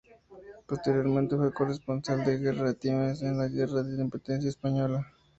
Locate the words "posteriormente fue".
0.65-1.53